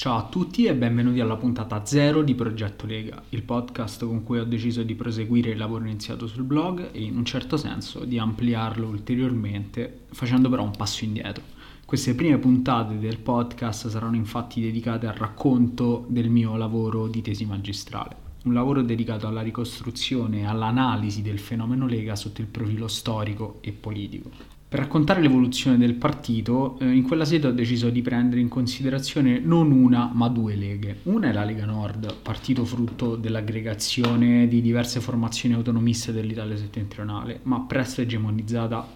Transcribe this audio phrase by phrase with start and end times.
[0.00, 4.38] Ciao a tutti e benvenuti alla puntata 0 di Progetto Lega, il podcast con cui
[4.38, 8.18] ho deciso di proseguire il lavoro iniziato sul blog e in un certo senso di
[8.18, 11.44] ampliarlo ulteriormente, facendo però un passo indietro.
[11.84, 17.44] Queste prime puntate del podcast saranno infatti dedicate al racconto del mio lavoro di tesi
[17.44, 23.58] magistrale, un lavoro dedicato alla ricostruzione e all'analisi del fenomeno Lega sotto il profilo storico
[23.60, 24.59] e politico.
[24.70, 29.40] Per raccontare l'evoluzione del partito, eh, in quella sede ho deciso di prendere in considerazione
[29.40, 31.00] non una ma due leghe.
[31.06, 37.58] Una è la Lega Nord, partito frutto dell'aggregazione di diverse formazioni autonomiste dell'Italia settentrionale, ma
[37.62, 38.86] presto egemonizzata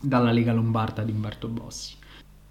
[0.00, 1.96] dalla Lega Lombarda di Umberto Bossi.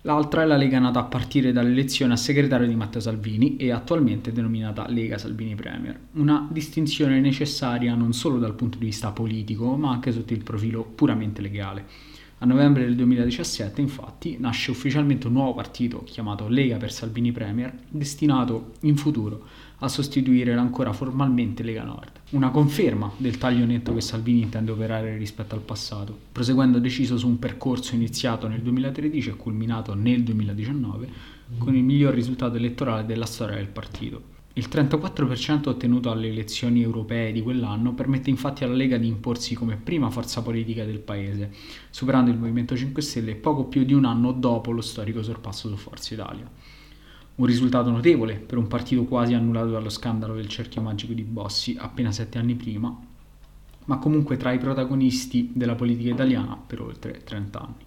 [0.01, 4.33] L'altra è la Lega nata a partire dall'elezione a segretario di Matteo Salvini e attualmente
[4.33, 5.97] denominata Lega Salvini Premier.
[6.15, 10.83] Una distinzione necessaria non solo dal punto di vista politico, ma anche sotto il profilo
[10.83, 12.15] puramente legale.
[12.39, 17.73] A novembre del 2017, infatti, nasce ufficialmente un nuovo partito chiamato Lega per Salvini Premier,
[17.89, 19.47] destinato in futuro
[19.79, 22.11] a sostituire l'ancora formalmente Lega Nord.
[22.31, 27.27] Una conferma del taglio netto che Salvini intende operare rispetto al passato, proseguendo deciso su
[27.27, 31.09] un percorso iniziato nel 2013 e culminato nel 2019
[31.57, 34.36] con il miglior risultato elettorale della storia del partito.
[34.57, 39.75] Il 34% ottenuto alle elezioni europee di quell'anno permette infatti alla Lega di imporsi come
[39.75, 41.51] prima forza politica del paese,
[41.91, 45.75] superando il Movimento 5 Stelle poco più di un anno dopo lo storico sorpasso su
[45.75, 46.49] Forza Italia.
[47.35, 51.77] Un risultato notevole per un partito quasi annullato dallo scandalo del cerchio magico di Bossi
[51.79, 52.99] appena sette anni prima,
[53.85, 57.85] ma comunque tra i protagonisti della politica italiana per oltre 30 anni.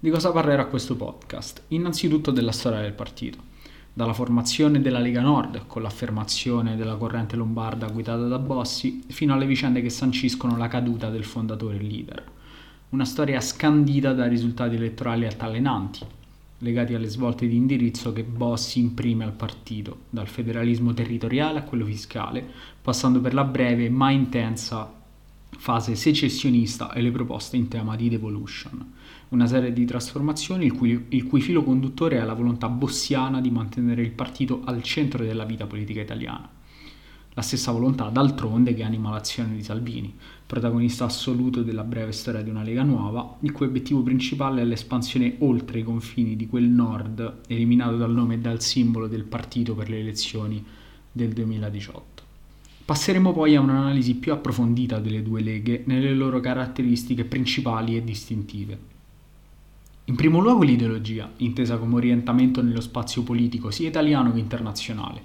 [0.00, 1.64] Di cosa parlerà questo podcast?
[1.68, 3.47] Innanzitutto della storia del partito
[3.98, 9.44] dalla formazione della Lega Nord, con l'affermazione della corrente lombarda guidata da Bossi, fino alle
[9.44, 12.24] vicende che sanciscono la caduta del fondatore e leader.
[12.90, 16.04] Una storia scandita da risultati elettorali altalenanti,
[16.58, 21.84] legati alle svolte di indirizzo che Bossi imprime al partito, dal federalismo territoriale a quello
[21.84, 22.48] fiscale,
[22.80, 24.97] passando per la breve ma intensa
[25.56, 28.96] fase secessionista e le proposte in tema di devolution
[29.28, 33.50] una serie di trasformazioni il cui, il cui, filo conduttore è la volontà bossiana di
[33.50, 36.48] mantenere il partito al centro della vita politica italiana.
[37.34, 40.12] La stessa volontà, d'altronde, che anima l'azione di Salvini,
[40.44, 45.36] protagonista assoluto della breve storia di una Lega nuova, il cui obiettivo principale è l'espansione
[45.40, 49.88] oltre i confini di quel nord eliminato dal nome e dal simbolo del partito per
[49.88, 50.64] le elezioni
[51.12, 52.17] del 2018.
[52.88, 58.78] Passeremo poi a un'analisi più approfondita delle due leghe nelle loro caratteristiche principali e distintive.
[60.06, 65.20] In primo luogo l'ideologia, intesa come orientamento nello spazio politico sia italiano che internazionale,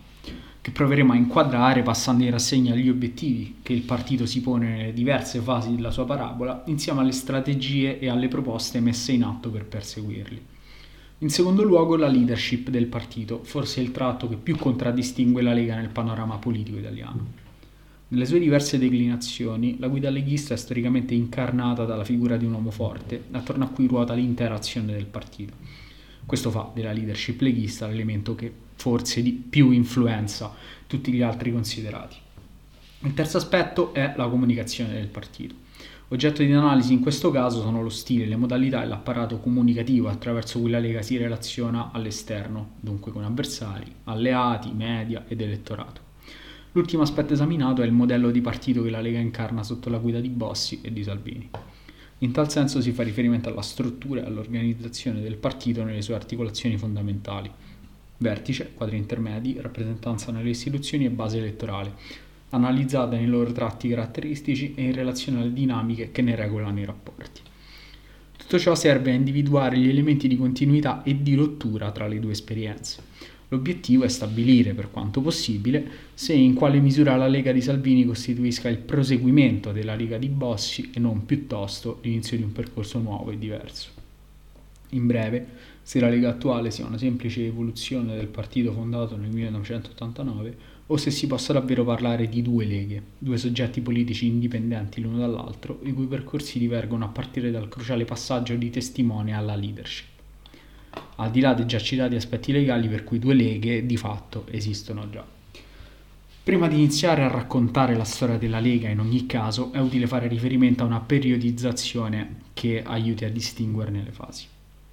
[0.60, 4.94] che proveremo a inquadrare passando in rassegna gli obiettivi che il partito si pone nelle
[4.94, 9.64] diverse fasi della sua parabola, insieme alle strategie e alle proposte messe in atto per
[9.64, 10.42] perseguirli.
[11.20, 15.78] In secondo luogo la leadership del partito, forse il tratto che più contraddistingue la Lega
[15.78, 17.43] nel panorama politico italiano.
[18.14, 22.70] Nelle sue diverse declinazioni, la guida leghista è storicamente incarnata dalla figura di un uomo
[22.70, 25.54] forte, attorno a cui ruota l'intera azione del partito.
[26.24, 30.54] Questo fa della leadership leghista l'elemento che forse di più influenza
[30.86, 32.16] tutti gli altri considerati.
[33.00, 35.56] Il terzo aspetto è la comunicazione del partito.
[36.10, 40.60] Oggetto di analisi in questo caso sono lo stile, le modalità e l'apparato comunicativo attraverso
[40.60, 46.03] cui la Lega si relaziona all'esterno, dunque con avversari, alleati, media ed elettorato.
[46.76, 50.20] L'ultimo aspetto esaminato è il modello di partito che la Lega incarna sotto la guida
[50.20, 51.48] di Bossi e di Salvini.
[52.20, 56.76] In tal senso si fa riferimento alla struttura e all'organizzazione del partito nelle sue articolazioni
[56.78, 57.52] fondamentali.
[58.18, 61.94] Vertice, quadri intermedi, rappresentanza nelle istituzioni e base elettorale,
[62.50, 67.42] analizzata nei loro tratti caratteristici e in relazione alle dinamiche che ne regolano i rapporti.
[68.36, 72.32] Tutto ciò serve a individuare gli elementi di continuità e di rottura tra le due
[72.32, 77.62] esperienze L'obiettivo è stabilire, per quanto possibile, se e in quale misura la Lega di
[77.62, 83.00] Salvini costituisca il proseguimento della Lega di Bossi e non piuttosto l'inizio di un percorso
[83.00, 83.90] nuovo e diverso.
[84.90, 85.48] In breve,
[85.82, 90.58] se la Lega attuale sia una semplice evoluzione del partito fondato nel 1989
[90.88, 95.80] o se si possa davvero parlare di due leghe, due soggetti politici indipendenti l'uno dall'altro,
[95.84, 100.13] i cui percorsi divergono a partire dal cruciale passaggio di testimone alla leadership
[101.16, 105.10] al di là dei già citati aspetti legali per cui due leghe di fatto esistono
[105.10, 105.26] già.
[106.44, 110.28] Prima di iniziare a raccontare la storia della Lega, in ogni caso, è utile fare
[110.28, 114.46] riferimento a una periodizzazione che aiuti a distinguerne le fasi.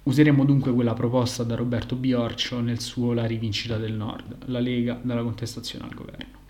[0.03, 4.99] Useremo dunque quella proposta da Roberto Biorcio nel suo La rivincita del Nord, la Lega
[5.01, 6.40] dalla contestazione al governo.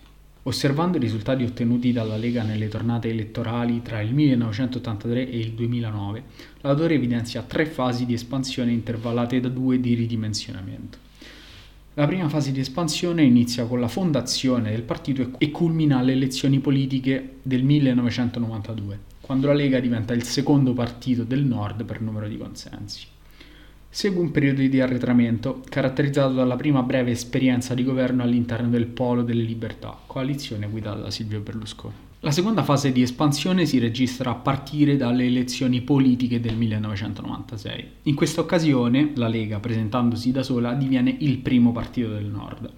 [0.43, 6.23] Osservando i risultati ottenuti dalla Lega nelle tornate elettorali tra il 1983 e il 2009,
[6.61, 10.97] l'autore evidenzia tre fasi di espansione intervallate da due di ridimensionamento.
[11.93, 16.59] La prima fase di espansione inizia con la fondazione del partito e culmina alle elezioni
[16.59, 22.37] politiche del 1992, quando la Lega diventa il secondo partito del Nord per numero di
[22.37, 23.10] consensi.
[23.93, 29.21] Segue un periodo di arretramento caratterizzato dalla prima breve esperienza di governo all'interno del Polo
[29.21, 31.93] delle Libertà, coalizione guidata da Silvio Berlusconi.
[32.21, 37.85] La seconda fase di espansione si registra a partire dalle elezioni politiche del 1996.
[38.03, 42.71] In questa occasione la Lega, presentandosi da sola, diviene il primo partito del Nord.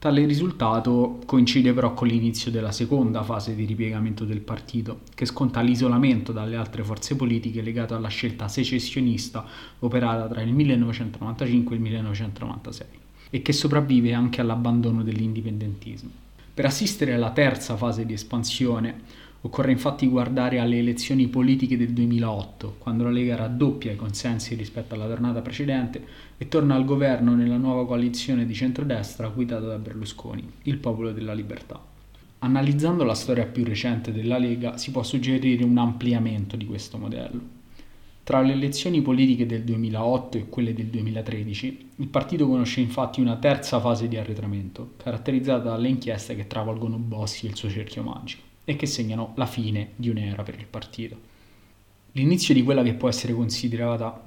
[0.00, 5.60] Tale risultato coincide però con l'inizio della seconda fase di ripiegamento del partito, che sconta
[5.60, 9.44] l'isolamento dalle altre forze politiche legato alla scelta secessionista
[9.80, 12.86] operata tra il 1995 e il 1996
[13.30, 16.27] e che sopravvive anche all'abbandono dell'indipendentismo.
[16.58, 19.02] Per assistere alla terza fase di espansione
[19.42, 24.94] Occorre infatti guardare alle elezioni politiche del 2008, quando la Lega raddoppia i consensi rispetto
[24.94, 26.04] alla tornata precedente
[26.36, 31.32] e torna al governo nella nuova coalizione di centrodestra guidata da Berlusconi, il Popolo della
[31.32, 31.80] Libertà.
[32.40, 37.57] Analizzando la storia più recente della Lega si può suggerire un ampliamento di questo modello.
[38.28, 43.36] Tra le elezioni politiche del 2008 e quelle del 2013, il partito conosce infatti una
[43.36, 48.42] terza fase di arretramento, caratterizzata dalle inchieste che travolgono Bossi e il suo cerchio magico
[48.66, 51.16] e che segnano la fine di un'era per il partito.
[52.12, 54.22] L'inizio di quella che può essere considerata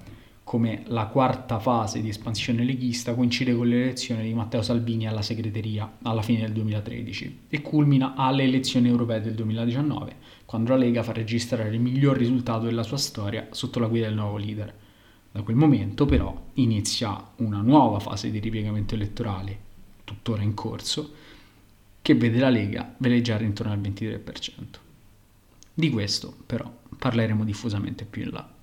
[0.51, 5.99] come la quarta fase di espansione leghista coincide con l'elezione di Matteo Salvini alla segreteria
[6.01, 10.13] alla fine del 2013 e culmina alle elezioni europee del 2019,
[10.43, 14.15] quando la Lega fa registrare il miglior risultato della sua storia sotto la guida del
[14.15, 14.75] nuovo leader.
[15.31, 19.57] Da quel momento però inizia una nuova fase di ripiegamento elettorale,
[20.03, 21.13] tuttora in corso,
[22.01, 24.19] che vede la Lega veleggiare intorno al 23%.
[25.73, 28.59] Di questo però parleremo diffusamente più in là.